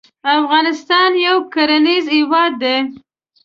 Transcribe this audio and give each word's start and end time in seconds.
افغانستان 0.39 1.11
یو 1.25 1.37
کرنیز 1.53 2.05
هیواد 2.15 2.51
دی 2.61 2.77